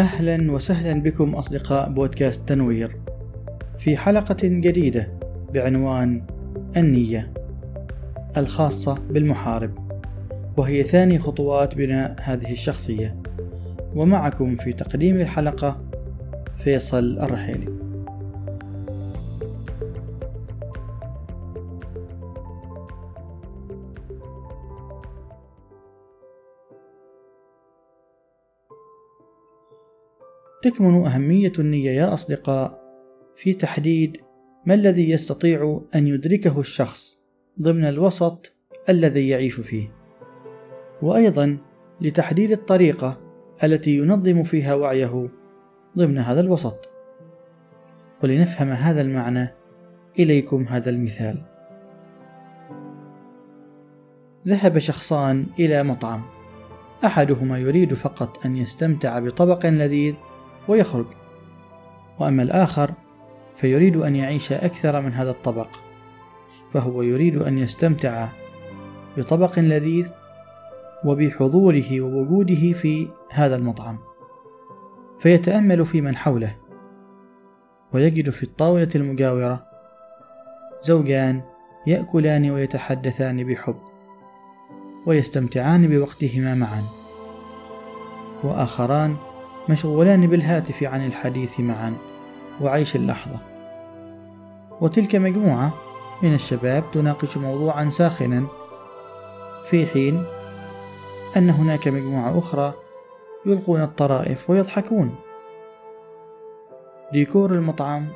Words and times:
أهلا 0.00 0.52
وسهلا 0.52 1.02
بكم 1.02 1.34
أصدقاء 1.34 1.90
بودكاست 1.90 2.48
تنوير. 2.48 2.96
في 3.78 3.96
حلقة 3.96 4.36
جديدة 4.42 5.12
بعنوان 5.54 6.22
النية 6.76 7.32
الخاصة 8.36 8.98
بالمحارب 9.10 9.70
وهي 10.56 10.82
ثاني 10.82 11.18
خطوات 11.18 11.74
بناء 11.74 12.16
هذه 12.22 12.52
الشخصية. 12.52 13.16
ومعكم 13.94 14.56
في 14.56 14.72
تقديم 14.72 15.16
الحلقة 15.16 15.80
فيصل 16.56 17.18
الرحيلي. 17.18 17.69
تكمن 30.62 31.06
أهمية 31.06 31.52
النية 31.58 31.90
يا 31.90 32.14
أصدقاء 32.14 32.80
في 33.36 33.54
تحديد 33.54 34.16
ما 34.66 34.74
الذي 34.74 35.10
يستطيع 35.10 35.80
أن 35.94 36.06
يدركه 36.06 36.60
الشخص 36.60 37.20
ضمن 37.62 37.84
الوسط 37.84 38.56
الذي 38.88 39.28
يعيش 39.28 39.60
فيه. 39.60 39.92
وأيضا 41.02 41.58
لتحديد 42.00 42.50
الطريقة 42.50 43.20
التي 43.64 43.98
ينظم 43.98 44.42
فيها 44.42 44.74
وعيه 44.74 45.28
ضمن 45.98 46.18
هذا 46.18 46.40
الوسط. 46.40 46.90
ولنفهم 48.22 48.68
هذا 48.68 49.00
المعنى 49.00 49.48
إليكم 50.18 50.62
هذا 50.62 50.90
المثال. 50.90 51.42
ذهب 54.48 54.78
شخصان 54.78 55.46
إلى 55.58 55.82
مطعم. 55.82 56.22
أحدهما 57.04 57.58
يريد 57.58 57.94
فقط 57.94 58.46
أن 58.46 58.56
يستمتع 58.56 59.18
بطبق 59.18 59.66
لذيذ 59.66 60.14
ويخرج. 60.70 61.06
وأما 62.18 62.42
الآخر 62.42 62.92
فيريد 63.56 63.96
أن 63.96 64.16
يعيش 64.16 64.52
أكثر 64.52 65.00
من 65.00 65.12
هذا 65.14 65.30
الطبق 65.30 65.68
فهو 66.70 67.02
يريد 67.02 67.36
أن 67.36 67.58
يستمتع 67.58 68.28
بطبق 69.16 69.58
لذيذ 69.58 70.08
وبحضوره 71.04 72.00
ووجوده 72.00 72.72
في 72.72 73.08
هذا 73.30 73.56
المطعم. 73.56 73.98
فيتأمل 75.18 75.86
في 75.86 76.00
من 76.00 76.16
حوله 76.16 76.56
ويجد 77.92 78.30
في 78.30 78.42
الطاولة 78.42 78.88
المجاورة 78.94 79.66
زوجان 80.82 81.42
يأكلان 81.86 82.50
ويتحدثان 82.50 83.44
بحب 83.44 83.78
ويستمتعان 85.06 85.88
بوقتهما 85.88 86.54
معا. 86.54 86.82
وآخران 88.44 89.16
مشغولان 89.68 90.26
بالهاتف 90.26 90.82
عن 90.82 91.06
الحديث 91.06 91.60
معا 91.60 91.94
وعيش 92.60 92.96
اللحظة. 92.96 93.40
وتلك 94.80 95.16
مجموعة 95.16 95.74
من 96.22 96.34
الشباب 96.34 96.90
تناقش 96.90 97.38
موضوعا 97.38 97.88
ساخنا 97.88 98.46
في 99.64 99.86
حين 99.86 100.24
أن 101.36 101.50
هناك 101.50 101.88
مجموعة 101.88 102.38
أخرى 102.38 102.74
يلقون 103.46 103.82
الطرائف 103.82 104.50
ويضحكون. 104.50 105.14
ديكور 107.12 107.54
المطعم 107.54 108.06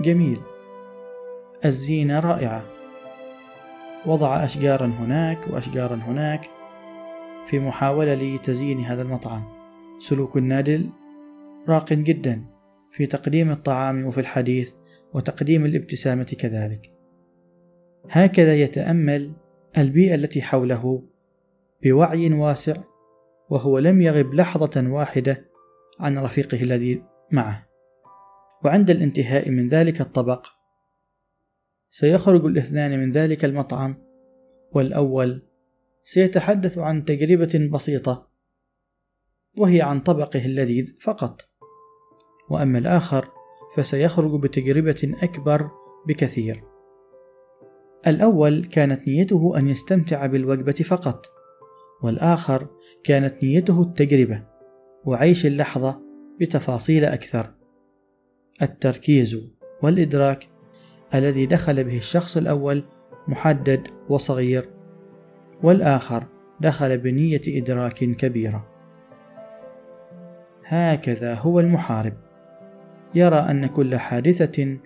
جميل 0.00 0.40
الزينة 1.64 2.20
رائعة. 2.20 2.62
وضع 4.06 4.44
أشجارا 4.44 4.86
هناك 4.86 5.38
وأشجارا 5.50 5.94
هناك 5.94 6.50
في 7.46 7.58
محاولة 7.58 8.14
لتزيين 8.14 8.80
هذا 8.80 9.02
المطعم. 9.02 9.63
سلوك 9.98 10.36
النادل 10.36 10.90
راق 11.68 11.92
جدا 11.92 12.44
في 12.90 13.06
تقديم 13.06 13.50
الطعام 13.50 14.06
وفي 14.06 14.20
الحديث 14.20 14.72
وتقديم 15.14 15.64
الابتسامة 15.64 16.36
كذلك. 16.38 16.92
هكذا 18.10 18.54
يتأمل 18.54 19.32
البيئة 19.78 20.14
التي 20.14 20.42
حوله 20.42 21.02
بوعي 21.82 22.32
واسع 22.32 22.76
وهو 23.50 23.78
لم 23.78 24.02
يغب 24.02 24.34
لحظة 24.34 24.90
واحدة 24.90 25.50
عن 26.00 26.18
رفيقه 26.18 26.62
الذي 26.62 27.02
معه. 27.32 27.66
وعند 28.64 28.90
الانتهاء 28.90 29.50
من 29.50 29.68
ذلك 29.68 30.00
الطبق 30.00 30.46
سيخرج 31.90 32.44
الاثنان 32.44 32.98
من 32.98 33.10
ذلك 33.10 33.44
المطعم 33.44 33.96
والأول 34.72 35.42
سيتحدث 36.02 36.78
عن 36.78 37.04
تجربة 37.04 37.68
بسيطة 37.72 38.33
وهي 39.58 39.82
عن 39.82 40.00
طبقه 40.00 40.46
اللذيذ 40.46 40.94
فقط. 41.00 41.48
وأما 42.50 42.78
الآخر 42.78 43.28
فسيخرج 43.76 44.40
بتجربة 44.40 45.14
أكبر 45.22 45.70
بكثير. 46.08 46.64
الأول 48.06 48.64
كانت 48.64 49.08
نيته 49.08 49.58
أن 49.58 49.68
يستمتع 49.68 50.26
بالوجبة 50.26 50.72
فقط 50.72 51.26
والآخر 52.02 52.68
كانت 53.04 53.44
نيته 53.44 53.82
التجربة 53.82 54.46
وعيش 55.04 55.46
اللحظة 55.46 56.02
بتفاصيل 56.40 57.04
أكثر. 57.04 57.54
التركيز 58.62 59.40
والإدراك 59.82 60.48
الذي 61.14 61.46
دخل 61.46 61.84
به 61.84 61.96
الشخص 61.96 62.36
الأول 62.36 62.84
محدد 63.28 63.88
وصغير 64.08 64.70
والآخر 65.62 66.26
دخل 66.60 66.98
بنية 66.98 67.40
إدراك 67.48 67.94
كبيرة. 67.94 68.73
هكذا 70.66 71.34
هو 71.34 71.60
المحارب. 71.60 72.12
يرى 73.14 73.36
أن 73.36 73.66
كل 73.66 73.96
حادثة 73.96 74.78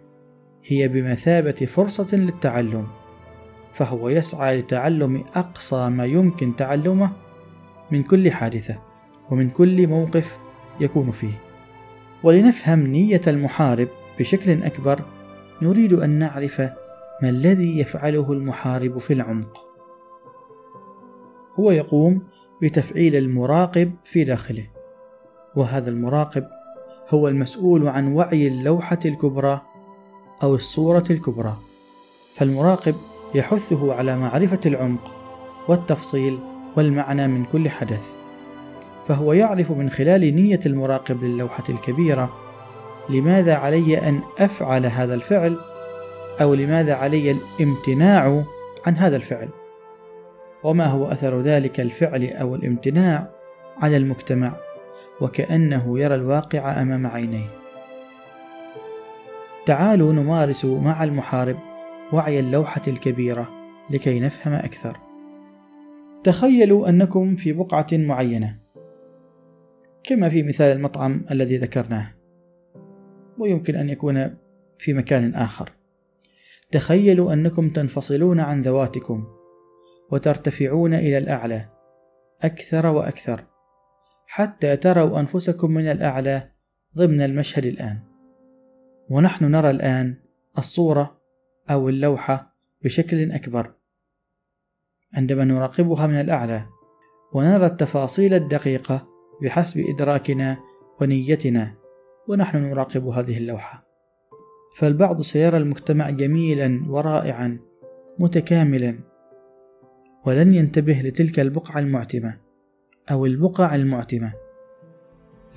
هي 0.65 0.89
بمثابة 0.89 1.53
فرصة 1.53 2.17
للتعلم 2.17 2.87
فهو 3.73 4.09
يسعى 4.09 4.59
لتعلم 4.59 5.25
أقصى 5.35 5.89
ما 5.89 6.05
يمكن 6.05 6.57
تعلمه 6.57 7.13
من 7.91 8.03
كل 8.03 8.31
حادثة 8.31 8.79
ومن 9.31 9.51
كل 9.51 9.87
موقف 9.87 10.39
يكون 10.81 11.11
فيه. 11.11 11.43
ولنفهم 12.23 12.87
نية 12.87 13.21
المحارب 13.27 13.89
بشكل 14.19 14.63
أكبر 14.63 15.03
نريد 15.63 15.93
أن 15.93 16.11
نعرف 16.11 16.61
ما 17.23 17.29
الذي 17.29 17.79
يفعله 17.79 18.33
المحارب 18.33 18.99
في 18.99 19.13
العمق. 19.13 19.69
هو 21.55 21.71
يقوم 21.71 22.23
بتفعيل 22.63 23.17
المراقب 23.17 23.93
في 24.05 24.25
داخله. 24.25 24.78
وهذا 25.57 25.91
المراقب 25.91 26.47
هو 27.11 27.29
المسؤول 27.29 27.89
عن 27.89 28.13
وعي 28.13 28.49
اللوحة 28.49 28.99
الكبرى 29.05 29.61
أو 30.43 30.55
الصورة 30.55 31.05
الكبرى. 31.11 31.57
فالمراقب 32.35 32.95
يحثه 33.35 33.95
على 33.95 34.17
معرفة 34.17 34.61
العمق 34.67 35.15
والتفصيل 35.69 36.39
والمعنى 36.77 37.29
من 37.29 37.45
كل 37.45 37.69
حدث. 37.69 38.17
فهو 39.05 39.33
يعرف 39.33 39.73
من 39.73 39.91
خلال 39.91 40.35
نية 40.35 40.61
المراقب 40.67 41.25
للوحة 41.25 41.65
الكبيرة 41.69 42.35
لماذا 43.11 43.55
علي 43.55 44.09
أن 44.09 44.21
أفعل 44.39 44.87
هذا 44.87 45.15
الفعل 45.15 45.59
أو 46.41 46.55
لماذا 46.55 46.95
علي 46.95 47.31
الامتناع 47.31 48.45
عن 48.87 48.97
هذا 48.97 49.17
الفعل. 49.17 49.49
وما 50.65 50.87
هو 50.87 51.13
أثر 51.13 51.41
ذلك 51.41 51.81
الفعل 51.81 52.25
أو 52.25 52.55
الامتناع 52.55 53.31
على 53.83 53.97
المجتمع؟ 53.97 54.68
وكأنه 55.21 55.99
يرى 55.99 56.15
الواقع 56.15 56.83
أمام 56.83 57.07
عينيه. 57.07 57.47
تعالوا 59.67 60.13
نمارس 60.13 60.65
مع 60.65 61.05
المحارب 61.05 61.57
وعي 62.13 62.41
اللوحة 62.41 62.83
الكبيرة 62.89 63.49
لكي 63.91 64.21
نفهم 64.21 64.53
أكثر. 64.53 64.97
تخيلوا 66.25 66.89
أنكم 66.89 67.37
في 67.37 67.53
بقعة 67.53 67.87
معينة، 67.93 68.59
كما 70.03 70.29
في 70.29 70.43
مثال 70.43 70.77
المطعم 70.77 71.25
الذي 71.31 71.57
ذكرناه، 71.57 72.15
ويمكن 73.39 73.77
أن 73.77 73.89
يكون 73.89 74.37
في 74.79 74.93
مكان 74.93 75.35
آخر. 75.35 75.73
تخيلوا 76.71 77.33
أنكم 77.33 77.69
تنفصلون 77.69 78.41
عن 78.41 78.61
ذواتكم 78.61 79.25
وترتفعون 80.11 80.95
إلى 80.95 81.19
الأعلى 81.19 81.69
أكثر 82.43 82.87
وأكثر 82.87 83.45
حتى 84.31 84.77
تروا 84.77 85.21
أنفسكم 85.21 85.71
من 85.71 85.89
الأعلى 85.89 86.51
ضمن 86.97 87.23
المشهد 87.23 87.67
الآن. 87.67 87.99
ونحن 89.11 89.45
نرى 89.45 89.71
الآن 89.71 90.17
الصورة 90.59 91.21
أو 91.71 91.89
اللوحة 91.89 92.57
بشكل 92.85 93.33
أكبر. 93.33 93.75
عندما 95.15 95.45
نراقبها 95.45 96.07
من 96.07 96.21
الأعلى 96.21 96.67
ونرى 97.33 97.67
التفاصيل 97.67 98.35
الدقيقة 98.35 99.09
بحسب 99.43 99.85
إدراكنا 99.89 100.59
ونيتنا 101.01 101.75
ونحن 102.29 102.59
نراقب 102.59 103.07
هذه 103.07 103.39
اللوحة. 103.39 103.87
فالبعض 104.77 105.23
سيرى 105.23 105.57
المجتمع 105.57 106.11
جميلا 106.11 106.85
ورائعا 106.89 107.59
متكاملا 108.21 108.99
ولن 110.27 110.55
ينتبه 110.55 111.01
لتلك 111.01 111.41
البقعة 111.41 111.79
المعتمة. 111.79 112.48
أو 113.11 113.27
البقع 113.27 113.75
المعتمة 113.75 114.33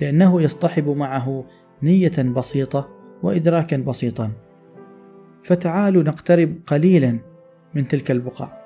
لأنه 0.00 0.42
يصطحب 0.42 0.88
معه 0.88 1.44
نية 1.82 2.22
بسيطة 2.22 2.86
وإدراكا 3.22 3.76
بسيطا. 3.76 4.32
فتعالوا 5.42 6.02
نقترب 6.02 6.58
قليلا 6.66 7.18
من 7.74 7.88
تلك 7.88 8.10
البقع. 8.10 8.62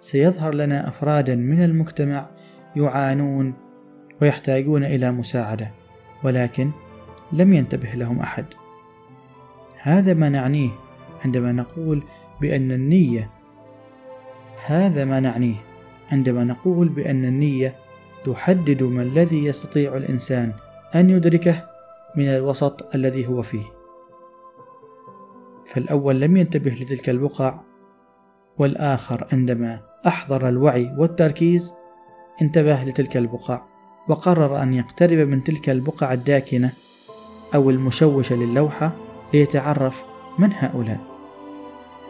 سيظهر 0.00 0.54
لنا 0.54 0.88
افرادا 0.88 1.36
من 1.36 1.64
المجتمع 1.64 2.30
يعانون 2.76 3.54
ويحتاجون 4.22 4.84
إلى 4.84 5.12
مساعدة 5.12 5.70
ولكن 6.22 6.70
لم 7.32 7.52
ينتبه 7.52 7.88
لهم 7.88 8.20
أحد. 8.20 8.44
هذا 9.82 10.14
ما 10.14 10.28
نعنيه 10.28 10.70
عندما 11.24 11.52
نقول 11.52 12.04
بأن 12.40 12.72
النية 12.72 13.30
هذا 14.66 15.04
ما 15.04 15.20
نعنيه. 15.20 15.73
عندما 16.12 16.44
نقول 16.44 16.88
بأن 16.88 17.24
النية 17.24 17.76
تحدد 18.24 18.82
ما 18.82 19.02
الذي 19.02 19.44
يستطيع 19.44 19.96
الإنسان 19.96 20.52
أن 20.94 21.10
يدركه 21.10 21.64
من 22.16 22.28
الوسط 22.28 22.94
الذي 22.94 23.26
هو 23.26 23.42
فيه. 23.42 23.64
فالأول 25.66 26.20
لم 26.20 26.36
ينتبه 26.36 26.70
لتلك 26.70 27.08
البقع 27.08 27.60
والآخر 28.58 29.26
عندما 29.32 29.80
أحضر 30.06 30.48
الوعي 30.48 30.94
والتركيز 30.98 31.74
انتبه 32.42 32.84
لتلك 32.84 33.16
البقع 33.16 33.62
وقرر 34.08 34.62
أن 34.62 34.74
يقترب 34.74 35.28
من 35.28 35.44
تلك 35.44 35.70
البقع 35.70 36.12
الداكنة 36.12 36.72
أو 37.54 37.70
المشوشة 37.70 38.36
للوحة 38.36 38.96
ليتعرف 39.34 40.04
من 40.38 40.48
هؤلاء. 40.52 41.00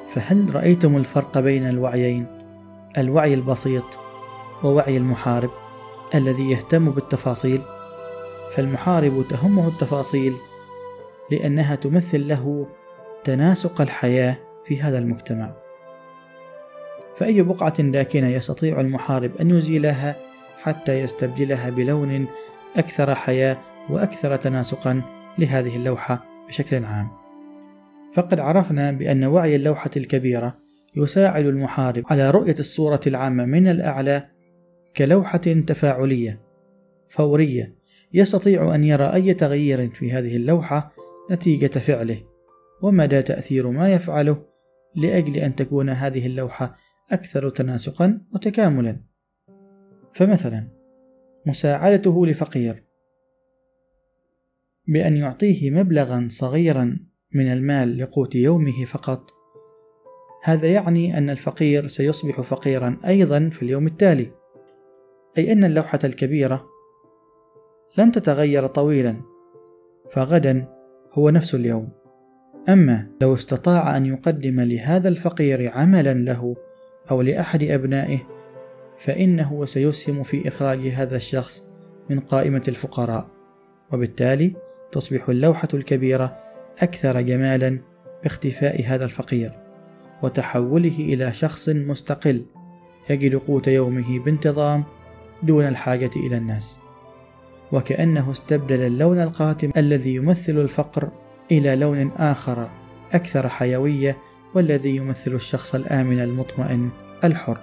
فهل 0.07 0.55
رأيتم 0.55 0.97
الفرق 0.97 1.39
بين 1.39 1.69
الوعيين؟ 1.69 2.44
الوعي 2.99 3.35
البسيط 3.35 3.99
ووعي 4.63 4.97
المحارب 4.97 5.51
الذي 6.15 6.51
يهتم 6.51 6.91
بالتفاصيل 6.91 7.63
فالمحارب 8.51 9.29
تهمه 9.29 9.69
التفاصيل 9.69 10.35
لأنها 11.31 11.75
تمثل 11.75 12.29
له 12.29 12.67
تناسق 13.25 13.81
الحياة 13.81 14.37
في 14.65 14.83
هذا 14.83 14.99
المجتمع 14.99 15.55
فأي 17.15 17.43
بقعة 17.43 17.83
داكنة 17.83 18.29
يستطيع 18.29 18.81
المحارب 18.81 19.37
أن 19.37 19.51
يزيلها 19.51 20.17
حتى 20.63 21.01
يستبدلها 21.01 21.71
بلون 21.71 22.27
أكثر 22.77 23.15
حياة 23.15 23.57
وأكثر 23.91 24.37
تناسقا 24.37 25.03
لهذه 25.39 25.77
اللوحة 25.77 26.25
بشكل 26.49 26.85
عام. 26.85 27.09
فقد 28.13 28.41
عرفنا 28.41 28.93
بأن 28.93 29.25
وعي 29.25 29.57
اللوحة 29.57 29.91
الكبيرة 29.97 30.64
يساعد 30.97 31.47
المحارب 31.47 32.05
على 32.07 32.31
رؤية 32.31 32.55
الصورة 32.59 33.01
العامة 33.07 33.45
من 33.45 33.69
الأعلى 33.69 34.31
كلوحة 34.97 35.39
تفاعلية 35.39 36.41
فورية 37.09 37.75
يستطيع 38.15 38.75
أن 38.75 38.85
يرى 38.85 39.15
أي 39.15 39.35
تغيير 39.35 39.91
في 39.91 40.13
هذه 40.13 40.37
اللوحة 40.37 40.93
نتيجة 41.31 41.79
فعله 41.79 42.23
ومدى 42.83 43.23
تأثير 43.23 43.71
ما 43.71 43.93
يفعله 43.93 44.45
لأجل 44.97 45.37
أن 45.37 45.55
تكون 45.55 45.91
هذه 45.91 46.27
اللوحة 46.27 46.75
أكثر 47.13 47.49
تناسقا 47.49 48.21
وتكاملا. 48.35 49.01
فمثلا 50.13 50.69
مساعدته 51.47 52.27
لفقير 52.27 52.85
بأن 54.89 55.17
يعطيه 55.17 55.71
مبلغا 55.71 56.29
صغيرا 56.31 56.99
من 57.35 57.49
المال 57.49 57.99
لقوت 57.99 58.35
يومه 58.35 58.85
فقط. 58.85 59.44
هذا 60.47 60.67
يعني 60.67 61.19
أن 61.19 61.31
الفقير 61.31 61.87
سيصبح 61.87 62.41
فقيرا 62.41 62.97
أيضا 63.07 63.49
في 63.53 63.63
اليوم 63.63 63.87
التالي. 63.87 64.31
أي 65.39 65.53
أن 65.53 65.65
اللوحة 65.65 65.99
الكبيرة 66.05 66.65
لن 67.99 68.13
تتغير 68.13 68.67
طويلا 68.67 69.17
فغدا 70.11 70.69
هو 71.13 71.31
نفس 71.31 71.55
اليوم. 71.55 71.89
أما 72.69 73.07
لو 73.23 73.35
استطاع 73.35 73.97
أن 73.97 74.07
يقدم 74.07 74.61
لهذا 74.61 75.09
الفقير 75.09 75.73
عملا 75.73 76.15
له 76.15 76.57
أو 77.11 77.23
لأحد 77.23 77.63
أبنائه 77.63 78.19
فإنه 78.97 79.65
سيسهم 79.65 80.23
في 80.23 80.49
إخراج 80.49 80.81
هذا 80.81 81.17
الشخص 81.17 81.73
من 82.11 82.21
قائمة 82.21 82.63
الفقراء. 82.69 83.31
وبالتالي 83.93 84.57
تصبح 84.93 85.29
اللوحة 85.29 85.69
الكبيرة 85.75 86.39
أكثر 86.83 87.21
جمالا 87.21 87.79
باختفاء 88.23 88.85
هذا 88.87 89.05
الفقير. 89.05 89.64
وتحوله 90.25 90.97
إلى 90.99 91.33
شخص 91.33 91.69
مستقل 91.69 92.45
يجد 93.11 93.35
قوت 93.35 93.69
يومه 93.69 94.19
بانتظام 94.19 94.85
دون 95.43 95.69
الحاجة 95.69 96.11
إلى 96.17 96.37
الناس. 96.37 96.81
وكأنه 97.73 98.31
استبدل 98.31 98.83
اللون 98.83 99.21
القاتم 99.21 99.71
الذي 99.77 100.15
يمثل 100.15 100.53
الفقر 100.53 101.09
إلى 101.53 101.77
لون 101.77 102.11
آخر 102.11 102.71
أكثر 103.13 103.49
حيوية 103.49 104.19
والذي 104.55 104.97
يمثل 104.97 105.35
الشخص 105.35 105.75
الآمن 105.75 106.21
المطمئن 106.21 106.91
الحر. 107.25 107.59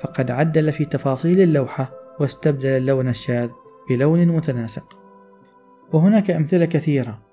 فقد 0.00 0.30
عدل 0.30 0.72
في 0.72 0.84
تفاصيل 0.84 1.40
اللوحة 1.40 1.92
واستبدل 2.20 2.68
اللون 2.68 3.08
الشاذ 3.08 3.50
بلون 3.90 4.26
متناسق. 4.26 5.00
وهناك 5.92 6.30
أمثلة 6.30 6.64
كثيرة 6.64 7.29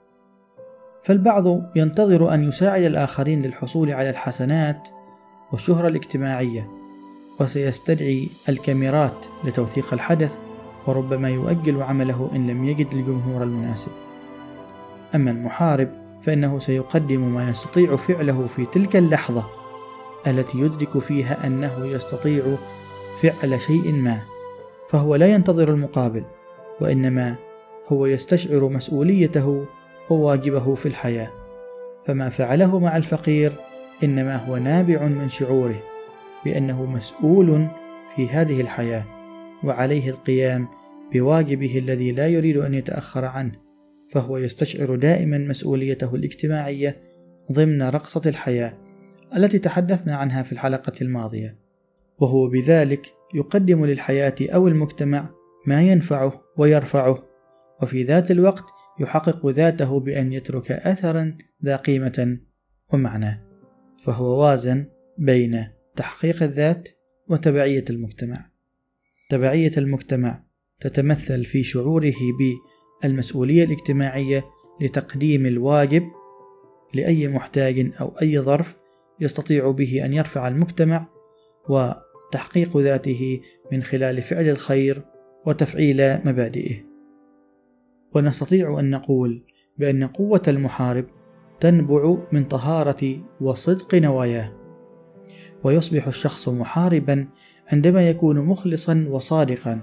فالبعض 1.08 1.62
ينتظر 1.76 2.34
أن 2.34 2.44
يساعد 2.44 2.84
الآخرين 2.84 3.42
للحصول 3.42 3.92
على 3.92 4.10
الحسنات 4.10 4.90
والشهرة 5.52 5.88
الاجتماعية 5.88 6.70
وسيستدعي 7.40 8.30
الكاميرات 8.50 9.26
لتوثيق 9.44 9.94
الحدث 9.94 10.40
وربما 10.88 11.30
يؤجل 11.30 11.82
عمله 11.82 12.30
إن 12.36 12.48
لم 12.48 12.64
يجد 12.64 12.88
الجمهور 12.94 13.44
المناسب. 13.44 13.92
أما 15.16 15.32
المحارب 15.32 15.90
فإنه 16.22 16.60
سيقدم 16.60 17.36
ما 17.36 17.50
يستطيع 17.50 17.96
فعله 17.96 18.46
في 18.46 18.66
تلك 18.66 18.96
اللحظة 18.96 19.46
التي 20.28 20.60
يدرك 20.60 20.98
فيها 20.98 21.48
أنه 21.48 21.86
يستطيع 21.86 22.56
فعل 23.22 23.62
شيء 23.62 23.94
ما 23.94 24.22
فهو 24.90 25.16
لا 25.16 25.28
ينتظر 25.28 25.74
المقابل 25.74 26.24
وإنما 26.82 27.36
هو 27.88 28.06
يستشعر 28.06 28.70
مسؤوليته 28.70 29.66
وواجبه 30.10 30.76
في 30.76 30.86
الحياة. 30.86 31.32
فما 32.06 32.30
فعله 32.30 32.80
مع 32.80 32.98
الفقير 32.98 33.54
إنما 34.04 34.36
هو 34.36 34.58
نابع 34.58 35.08
من 35.08 35.30
شعوره 35.30 35.84
بأنه 36.46 36.86
مسؤول 36.86 37.68
في 38.16 38.28
هذه 38.28 38.62
الحياة 38.62 39.04
وعليه 39.64 40.10
القيام 40.10 40.68
بواجبه 41.14 41.78
الذي 41.78 42.12
لا 42.12 42.28
يريد 42.28 42.58
أن 42.58 42.74
يتأخر 42.74 43.26
عنه 43.26 43.52
فهو 44.10 44.38
يستشعر 44.38 44.96
دائما 44.96 45.38
مسؤوليته 45.38 46.16
الاجتماعية 46.16 47.02
ضمن 47.52 47.84
رقصة 47.84 48.30
الحياة 48.30 48.74
التي 49.36 49.60
تحدثنا 49.60 50.16
عنها 50.16 50.44
في 50.44 50.52
الحلقة 50.52 50.94
الماضية. 51.02 51.58
وهو 52.20 52.50
بذلك 52.50 53.14
يقدم 53.34 53.86
للحياة 53.86 54.36
أو 54.42 54.68
المجتمع 54.68 55.30
ما 55.66 55.82
ينفعه 55.82 56.42
ويرفعه 56.58 57.24
وفي 57.82 58.04
ذات 58.04 58.32
الوقت 58.32 58.77
يحقق 59.00 59.48
ذاته 59.48 60.00
بأن 60.00 60.34
يترك 60.34 60.72
أثرا 60.72 61.38
ذا 61.66 61.76
قيمة 61.76 62.38
ومعنى 62.94 63.44
فهو 64.04 64.42
وازن 64.42 64.86
بين 65.18 65.68
تحقيق 65.96 66.44
الذات 66.44 66.90
وتبعية 67.28 67.86
المجتمع 67.90 68.46
تبعية 69.30 69.72
المجتمع 69.78 70.44
تتمثل 70.80 71.44
في 71.44 71.64
شعوره 71.64 72.14
المسؤولية 73.06 73.64
الاجتماعية 73.64 74.46
لتقديم 74.82 75.46
الواجب 75.46 76.04
لأي 76.94 77.28
محتاج 77.28 77.92
أو 78.02 78.16
أي 78.22 78.40
ظرف 78.40 78.78
يستطيع 79.20 79.72
به 79.72 80.06
أن 80.06 80.14
يرفع 80.14 80.48
المجتمع 80.48 81.08
وتحقيق 81.70 82.78
ذاته 82.78 83.40
من 83.72 83.84
خلال 83.84 84.22
فعل 84.22 84.50
الخير 84.50 85.06
وتفعيل 85.46 86.18
مبادئه. 86.28 86.88
ونستطيع 88.18 88.80
أن 88.80 88.90
نقول 88.90 89.42
بأن 89.78 90.04
قوة 90.04 90.42
المحارب 90.48 91.06
تنبع 91.60 92.18
من 92.32 92.44
طهارة 92.44 93.18
وصدق 93.42 93.96
نواياه، 93.96 94.54
ويصبح 95.64 96.08
الشخص 96.08 96.50
محاربا 96.50 97.28
عندما 97.68 98.10
يكون 98.10 98.46
مخلصا 98.46 99.08
وصادقا 99.10 99.82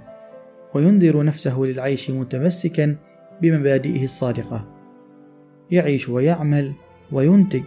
وينذر 0.74 1.24
نفسه 1.24 1.60
للعيش 1.60 2.10
متمسكا 2.10 2.96
بمبادئه 3.42 4.04
الصادقة. 4.04 4.68
يعيش 5.70 6.08
ويعمل 6.08 6.72
وينتج 7.12 7.64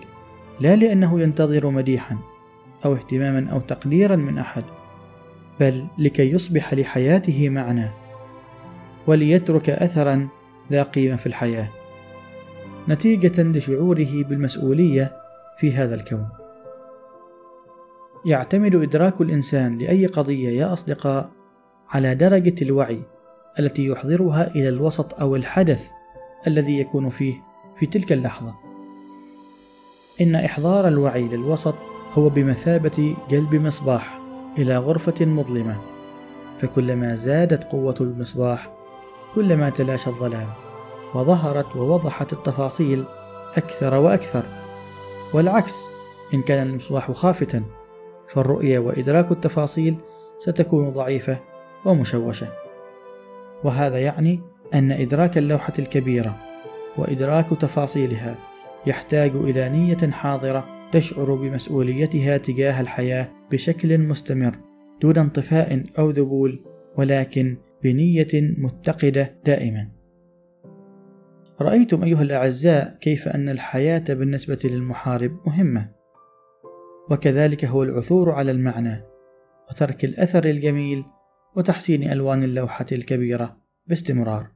لا 0.60 0.76
لأنه 0.76 1.22
ينتظر 1.22 1.70
مديحا 1.70 2.18
أو 2.86 2.94
اهتماما 2.94 3.52
أو 3.52 3.60
تقديرا 3.60 4.16
من 4.16 4.38
أحد 4.38 4.64
بل 5.60 5.88
لكي 5.98 6.32
يصبح 6.32 6.74
لحياته 6.74 7.50
معنى 7.50 7.90
وليترك 9.08 9.70
أثرا 9.70 10.28
ذا 10.72 10.84
قيمة 10.84 11.16
في 11.16 11.28
الحياة 11.28 11.70
نتيجة 12.90 13.44
لشعوره 13.44 14.24
بالمسؤولية 14.24 15.18
في 15.58 15.74
هذا 15.74 15.96
الكون 15.96 16.30
يعتمد 18.26 18.76
إدراك 18.76 19.22
الإنسان 19.22 19.78
لأي 19.78 20.06
قضية 20.06 20.50
يا 20.50 20.74
أصدقاء 20.74 21.30
على 21.90 22.16
درجة 22.16 22.56
الوعي 22.62 23.00
التي 23.60 23.86
يحضرها 23.86 24.56
إلى 24.56 24.70
الوسط 24.70 25.14
أو 25.22 25.36
الحدث 25.36 25.92
الذي 26.48 26.80
يكون 26.80 27.10
فيه 27.10 27.34
في 27.76 27.86
تلك 27.86 28.12
اللحظة. 28.12 28.56
إن 30.22 30.36
إحضار 30.36 30.88
الوعي 30.88 31.28
للوسط 31.28 31.76
هو 32.14 32.30
بمثابة 32.30 33.16
جلب 33.30 33.56
مصباح 33.56 34.22
إلى 34.58 34.78
غرفة 34.78 35.26
مظلمة، 35.26 35.82
فكلما 36.58 37.16
زادت 37.16 37.64
قوة 37.64 37.96
المصباح 38.02 38.77
كلما 39.36 39.70
تلاشى 39.70 40.10
الظلام، 40.10 40.48
وظهرت 41.16 41.76
ووضحت 41.76 42.34
التفاصيل 42.34 43.06
أكثر 43.58 43.94
وأكثر، 43.94 44.46
والعكس 45.34 45.86
إن 46.34 46.42
كان 46.42 46.68
المصباح 46.68 47.12
خافتا 47.12 47.64
فالرؤية 48.28 48.80
وإدراك 48.80 49.32
التفاصيل 49.32 49.98
ستكون 50.40 50.90
ضعيفة 50.90 51.40
ومشوشة. 51.86 52.48
وهذا 53.64 54.00
يعني 54.00 54.42
أن 54.74 54.92
إدراك 54.92 55.38
اللوحة 55.38 55.74
الكبيرة 55.80 56.36
وإدراك 56.98 57.50
تفاصيلها 57.50 58.36
يحتاج 58.88 59.36
إلى 59.36 59.70
نية 59.70 60.12
حاضرة 60.12 60.66
تشعر 60.92 61.36
بمسؤوليتها 61.36 62.38
تجاه 62.38 62.82
الحياة 62.82 63.32
بشكل 63.52 63.98
مستمر 63.98 64.56
دون 65.02 65.18
انطفاء 65.18 65.84
أو 66.00 66.10
ذبول 66.10 66.64
ولكن 66.98 67.58
بنية 67.84 68.28
متقدة 68.34 69.42
دائما. 69.46 69.92
رأيتم 71.62 72.04
أيها 72.04 72.22
الأعزاء 72.22 72.92
كيف 72.92 73.28
أن 73.28 73.50
الحياة 73.50 74.04
بالنسبة 74.10 74.60
للمحارب 74.64 75.40
مهمة، 75.48 75.92
وكذلك 77.12 77.66
هو 77.66 77.84
العثور 77.84 78.32
على 78.32 78.52
المعنى 78.52 79.04
وترك 79.70 80.06
الأثر 80.06 80.46
الجميل 80.46 81.04
وتحسين 81.56 82.12
ألوان 82.12 82.44
اللوحة 82.44 82.86
الكبيرة 82.92 83.62
باستمرار. 83.88 84.52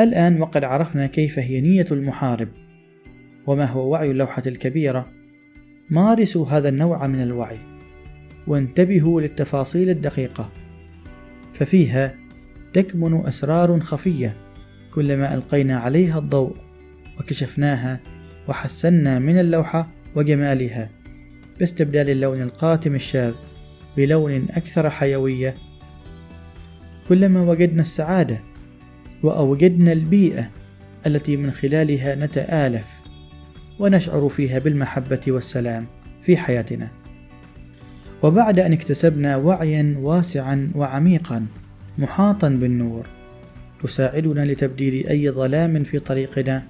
الآن 0.00 0.40
وقد 0.40 0.64
عرفنا 0.64 1.06
كيف 1.06 1.38
هي 1.38 1.60
نية 1.60 1.84
المحارب 1.92 2.48
وما 3.46 3.64
هو 3.64 3.90
وعي 3.90 4.10
اللوحة 4.10 4.42
الكبيرة؟ 4.46 5.12
مارسوا 5.90 6.46
هذا 6.48 6.68
النوع 6.68 7.06
من 7.06 7.22
الوعي 7.22 7.58
وانتبهوا 8.46 9.20
للتفاصيل 9.20 9.90
الدقيقة. 9.90 10.50
ففيها 11.52 12.14
تكمن 12.72 13.26
أسرار 13.26 13.80
خفية 13.80 14.36
كلما 14.94 15.34
ألقينا 15.34 15.76
عليها 15.76 16.18
الضوء 16.18 16.56
وكشفناها 17.20 18.00
وحسنا 18.48 19.18
من 19.18 19.38
اللوحة 19.40 19.90
وجمالها 20.14 20.90
باستبدال 21.58 22.10
اللون 22.10 22.40
القاتم 22.42 22.94
الشاذ 22.94 23.34
بلون 23.96 24.46
أكثر 24.50 24.90
حيوية. 24.90 25.54
كلما 27.08 27.40
وجدنا 27.40 27.80
السعادة 27.80 28.42
وأوجدنا 29.22 29.92
البيئة 29.92 30.50
التي 31.06 31.36
من 31.36 31.50
خلالها 31.50 32.14
نتآلف. 32.14 32.99
ونشعر 33.80 34.28
فيها 34.28 34.58
بالمحبة 34.58 35.20
والسلام 35.28 35.86
في 36.22 36.36
حياتنا. 36.36 36.88
وبعد 38.22 38.58
أن 38.58 38.72
اكتسبنا 38.72 39.36
وعيا 39.36 39.94
واسعا 39.98 40.72
وعميقا 40.74 41.46
محاطا 41.98 42.48
بالنور 42.48 43.06
يساعدنا 43.84 44.44
لتبديل 44.44 45.06
أي 45.06 45.30
ظلام 45.30 45.82
في 45.82 45.98
طريقنا 45.98 46.66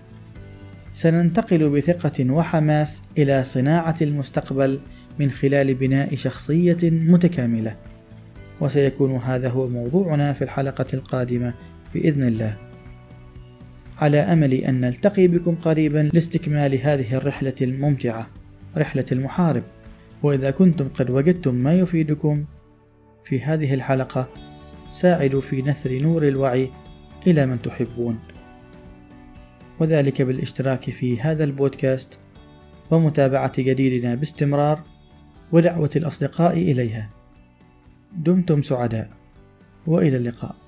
سننتقل 0.92 1.70
بثقة 1.70 2.30
وحماس 2.32 3.02
إلى 3.18 3.44
صناعة 3.44 3.96
المستقبل 4.02 4.80
من 5.18 5.30
خلال 5.30 5.74
بناء 5.74 6.14
شخصية 6.14 6.78
متكاملة. 6.82 7.76
وسيكون 8.60 9.16
هذا 9.16 9.48
هو 9.48 9.68
موضوعنا 9.68 10.32
في 10.32 10.42
الحلقة 10.42 10.86
القادمة 10.94 11.54
بإذن 11.94 12.28
الله. 12.28 12.69
على 14.00 14.18
أمل 14.18 14.54
أن 14.54 14.80
نلتقي 14.80 15.26
بكم 15.28 15.54
قريبا 15.54 16.10
لاستكمال 16.12 16.74
هذه 16.74 17.16
الرحلة 17.16 17.54
الممتعة، 17.62 18.30
رحلة 18.76 19.04
المحارب. 19.12 19.62
وإذا 20.22 20.50
كنتم 20.50 20.88
قد 20.88 21.10
وجدتم 21.10 21.54
ما 21.54 21.74
يفيدكم 21.74 22.44
في 23.24 23.40
هذه 23.40 23.74
الحلقة، 23.74 24.28
ساعدوا 24.88 25.40
في 25.40 25.62
نثر 25.62 25.92
نور 25.92 26.28
الوعي 26.28 26.70
إلى 27.26 27.46
من 27.46 27.62
تحبون. 27.62 28.18
وذلك 29.80 30.22
بالاشتراك 30.22 30.90
في 30.90 31.20
هذا 31.20 31.44
البودكاست 31.44 32.18
ومتابعة 32.90 33.52
جديدنا 33.58 34.14
باستمرار 34.14 34.82
ودعوة 35.52 35.90
الأصدقاء 35.96 36.52
إليها. 36.58 37.10
دمتم 38.16 38.62
سعداء 38.62 39.10
وإلى 39.86 40.16
اللقاء. 40.16 40.59